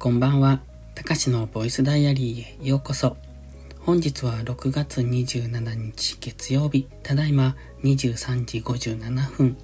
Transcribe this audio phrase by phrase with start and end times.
[0.00, 0.62] こんばんは。
[0.94, 3.18] たかしのボイスダイアリーへようこそ。
[3.80, 9.58] 本日は6月27日月曜日、ただいま23時57分。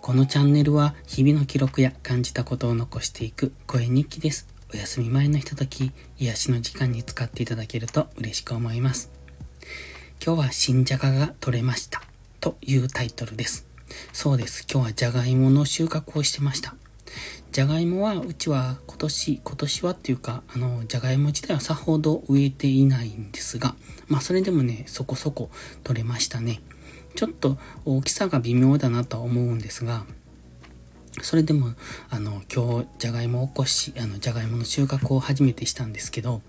[0.00, 4.48] このチャンネルは日々の記録や感じたことを残していく声日記です。
[4.74, 9.12] お休み前のひととき、癒しの時間に使っていただけると嬉しく思います。
[10.20, 12.02] 今日は新じゃがが取れました
[12.40, 13.68] というタイトルです。
[14.12, 14.66] そうです。
[14.68, 16.74] 今日はじゃがいもの収穫をしてました。
[17.52, 23.74] じゃがいもは、うちは今年、今年はっていうか、あの、じゃがいも自体はさほど植えていないんですが、
[24.08, 25.50] まあそれでもね、そこそこ
[25.82, 26.60] 取れましたね。
[27.14, 30.04] ちょっと大きさが微妙だなとは思うんですが、
[31.22, 31.74] それでも、
[32.10, 36.42] あの、今日、じゃがいもを起こし、あの、じゃがいもの収穫を初めてしたんですけど、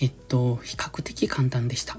[0.00, 1.98] えっと、比較的簡単でした。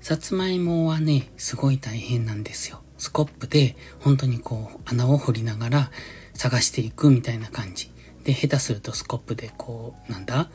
[0.00, 2.80] さつまいもはね、すごい大変なんですよ。
[2.96, 5.90] スコップで、本当にこう、穴を掘りながら、
[6.36, 7.90] 探していくみたいな感じ。
[8.24, 10.48] で、下手するとスコップでこう、なんだ？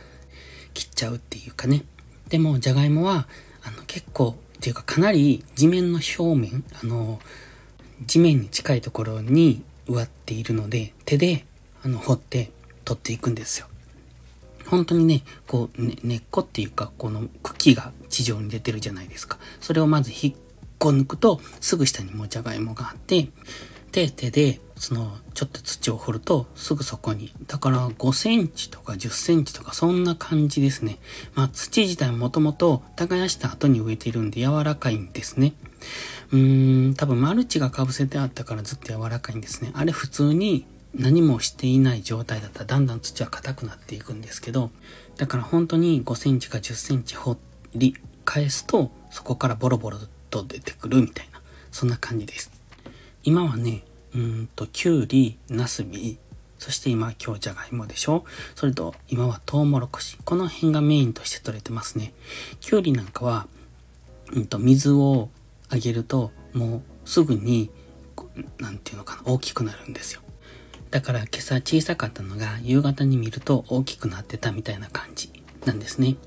[0.73, 1.83] 切っちゃうっていうかね。
[2.29, 3.27] でも、じゃがいもは、
[3.63, 7.19] あの、結構、っていうかかなり地面の表面、あの、
[8.05, 11.45] 地面に近いところに植わっているので、手で、
[11.83, 12.51] あの、掘って
[12.85, 13.67] 取っていくんですよ。
[14.67, 19.37] 本当にね、こう、ね、根っこっていうか、この茎が地上に出てるじゃないですか。
[19.59, 20.35] それをまず引っ
[20.79, 23.29] こ抜くと、すぐ下にもじゃがいもがあって、
[23.91, 27.31] で、手でその、ちょっと土を掘るとすぐそこに。
[27.45, 30.97] だから5センチとか10センチとかそんな感じですね。
[31.35, 35.53] まあ土自体もともと耕した後に植えているんで柔らかいんですね。
[36.31, 39.69] うーん、多分マルチが被せてあったからずっと柔らかいんですね。
[39.75, 40.65] あれ普通に
[40.95, 44.71] 何もしていない状態だったらだんだん土は硬くなっていくんですけど、
[45.15, 47.37] だから本当に5センチか10センチ掘
[47.75, 49.99] り返すとそこからボロボロ
[50.31, 51.39] と出てくるみたいな、
[51.71, 52.49] そんな感じです。
[53.23, 53.83] 今はね、
[54.13, 56.17] うんと、きゅうり、なすび、
[56.59, 60.17] そして今、今日じゃがいもでしょそれと、今はトウモロコシ。
[60.23, 62.13] この辺がメインとして取れてますね。
[62.59, 63.47] きゅうりなんかは、
[64.33, 65.29] うんと、水を
[65.69, 67.69] あげると、もうすぐに、
[68.59, 70.21] なんていうのかな、大きくなるんですよ。
[70.91, 75.31] だから今朝小さかったのが夕方に見ると大きくなってたみたいな感じ
[75.65, 76.17] なんですね。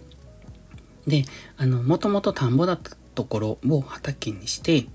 [1.06, 1.25] で、
[1.59, 4.87] あの、もともと田んぼだったところを畑にして、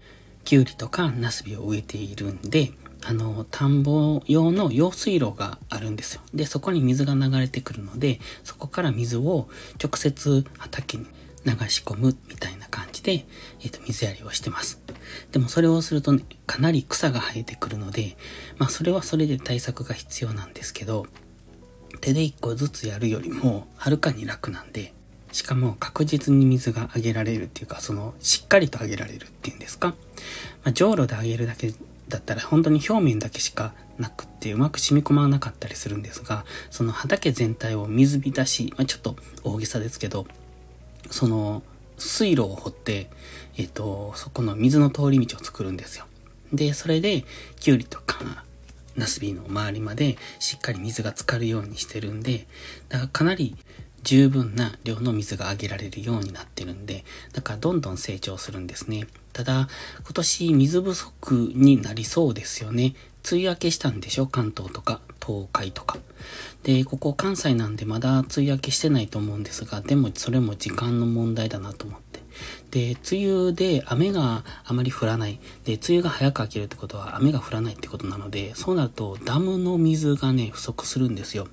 [0.44, 2.72] きゅうりとかナスビを植えているんで、
[3.04, 6.22] あの、田んぼ用の用水路があるんですよ。
[6.34, 9.48] で、そこに水が流れてくるので、そこから水を
[9.82, 11.06] 直接畑に
[11.46, 14.82] 流し込むみたいな感じで、えっ、ー、と、水やりをしてます。
[15.32, 18.18] でもそれをするとね、かなり草が生えてくるので、
[18.58, 21.08] まあそれはそれで対策が必要なんですけど、
[22.02, 24.94] 手で一個ずつやるよりもはるかに楽なんで、
[25.32, 29.90] しかも確実に水があげられるっていうか、その、しっかりとあげられるっていうんですか？
[29.90, 29.96] ま
[30.70, 31.74] あ、じょうろであげるだけ
[32.08, 40.26] だったら本当に表面だけしかなくってうまく染み込まなかったりするんですが、その畑全体を水浸し、まあ、ちょっと大げさですけど、
[41.12, 41.64] その
[41.98, 43.10] 水路を掘って、
[43.58, 46.06] えっ、ー、と、そこの水の通り道を作るんですよ。
[46.54, 47.26] で、それで、
[47.60, 48.46] きゅうりとか、
[48.96, 52.48] ナスビの周りまでしっかり水が浸かるようにしてるんで、
[52.90, 53.56] だからかなり
[54.04, 59.08] 十分な量の水があげられるようになってるんで、だからどんどん成長するんですね。
[59.34, 59.70] ただ、
[60.04, 62.96] 今年水不足になりそうですよね。
[63.30, 64.28] 梅雨明けしたんでしょ？
[64.28, 65.98] 関東とか、東海とか。
[66.64, 72.20] で、ここ関西なんでまだ梅雨明けしてないと思うんですが、でもそれも時間の問題だなと思って。
[72.72, 75.40] で、梅雨で雨があまり降らない。
[75.66, 81.48] で、梅雨が早く明けるってことは雨が降らないってことなので、そうなるとダムの水がね、不足するんですよ。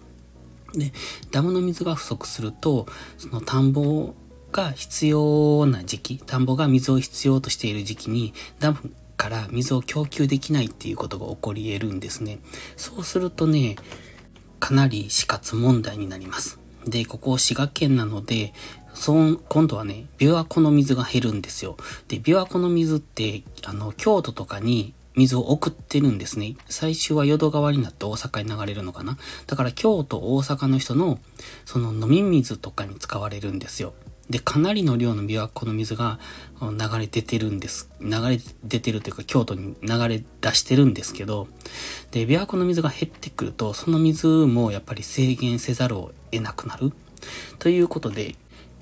[0.76, 0.92] で、
[1.30, 2.86] ダムの水が不足すると、
[3.18, 4.14] その田んぼ
[4.52, 12.38] が必要な時期、田んぼが水を必要としている時期に、ダムから水を供給できないっていうことが起こり得るんですね。
[12.76, 13.76] そうするとね、
[14.60, 16.58] かなり死活問題になります。
[16.86, 18.52] で、ここ滋賀県なので、
[18.94, 21.76] そん今度はね、琵琶湖の水が減るんですよ。
[22.08, 26.56] で、琵琶湖の水って、あの、京都とかに水を送ってるんですね。
[26.68, 29.16] 最終は淀川になって大阪に流れるのかな。
[29.46, 31.18] だから京都、大阪の人の、
[31.64, 33.94] その飲み水とかに使われるんですよ。
[34.28, 36.18] で、かなりの量の琵琶湖の水が
[36.60, 37.90] 流れ出てるんです。
[38.00, 41.48] 流れ出てるというか京都に流れ出してるんですけど、
[42.10, 46.92] で、琵琶湖の水が減ってくると、その水もやっぱり制限せざるを得なくなる。
[47.58, 48.34] ということで、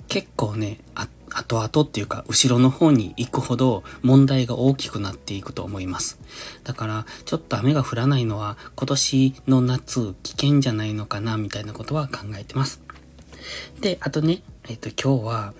[0.07, 6.19] 結構ね、あ後々っていうか、後ろの方に行くほど問題が大きくなっていくと思います。
[6.63, 12.81] だから、ちょっと雨が降らないのは今年の夏危険じゃないのかな、みたいなことは考えてます。
[13.81, 15.53] で、あとね、えっ、と、今日は、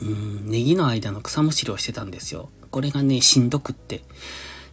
[0.00, 2.48] うん、ネギの間の草むしりをしてたんですよ。
[2.70, 4.02] これがね、しんどくって。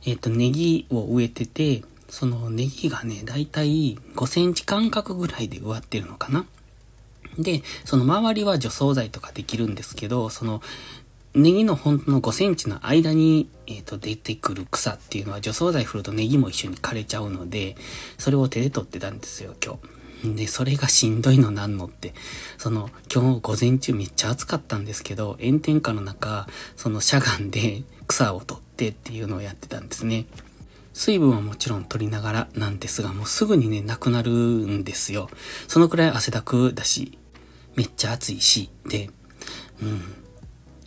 [0.06, 6.45] えっ、と、ネギを植えてて、そのネギがね、だいたい5センチ間隔ぐらいで植わってるのかな。
[7.38, 10.62] で、その周りは除草剤とかできるんですけど、その
[11.35, 17.75] ネギの本当の5センチの間に、えっ、ー、と、出てくる草っていうのは除草剤振るとネギも一緒に枯れちゃうので、
[18.19, 19.80] それを手で取ってたんですよ、今
[20.21, 20.35] 日。
[20.35, 22.13] で、それがしんどいのなんのって、
[22.59, 26.47] その、今日午前中めっちゃ暑かったんですけど、炎天下の中、
[26.77, 30.25] そのしゃがんで草を取ってっていうのをやってたんですね。
[30.94, 35.29] 水分はもちろん取りながらなんですが、もうすぐにね、なくなるんですよ。
[35.68, 37.18] そのくらい汗だくだし、
[37.75, 39.09] めっちゃ暑いし、で、
[39.81, 40.01] うん、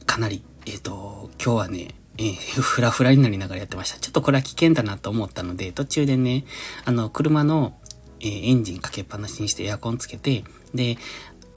[0.07, 1.89] かなり、えっ、ー、と、今日はね、
[2.19, 3.99] えー、 フラフラになりながらやってました。
[3.99, 6.45] ちょっとこれは危険だなと思ったので、途中でね、
[6.85, 7.77] あの、車の、
[8.21, 10.45] えー、エンジンかけっぱなしにしてエアコンつけて、
[10.75, 10.99] で、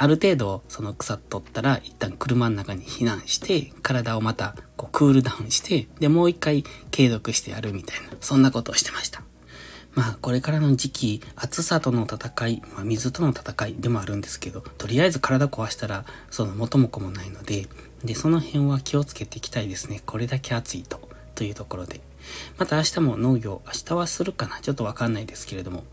[0.01, 9.23] ある程度、その草取ったら、一旦車の中に避難して、体をまた、こう、クールダウンして、で、もう一回継続してやるみたいな、そんなことをしてました。
[9.95, 17.67] まあ、これからの時期、暑さとの戦い、まあ、水との戦いでもあるんですけど、とりあえず体壊したら、その元も子もないので、
[18.03, 20.01] で、その辺は気をつけていきたいですね。
[20.05, 21.01] これだけ暑いと、
[21.35, 22.01] というところで。
[22.57, 24.59] また明日も農業、明日はするかな？
[24.61, 25.83] ちょっとわかんないですけれども、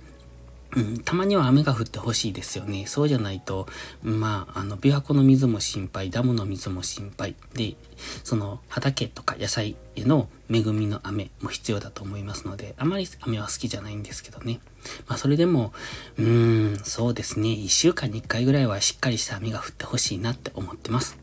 [0.76, 2.84] うん、たまには雨が降ってほしいですよね。
[2.87, 3.67] そうじゃないと、
[4.02, 7.34] まあ、あの、琵琶湖の水も心配、ダムの水も心配。
[7.55, 7.76] で、
[8.25, 14.61] その、畑とか野菜への恵みの雨も必要だと思いますので、あまり雨は好きじゃないんですけどね。
[15.08, 15.73] まあ、それでも、
[16.19, 17.52] うーん、そうですね。
[17.52, 21.17] 一週間に一回ぐらいはしっかりした雨が降ってほしいなって思ってます。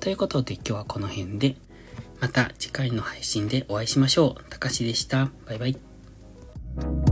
[0.00, 1.56] ということで今日はこの辺で、
[2.20, 4.44] また次回の配信でお会いしましょう。
[4.50, 5.30] たかしでした。
[5.46, 7.07] バイバイ。